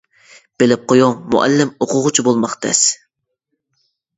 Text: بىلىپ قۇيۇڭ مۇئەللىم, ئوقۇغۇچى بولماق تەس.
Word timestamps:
بىلىپ 0.61 0.87
قۇيۇڭ 0.91 1.13
مۇئەللىم, 1.35 1.73
ئوقۇغۇچى 1.87 2.27
بولماق 2.31 2.59
تەس. 2.65 2.83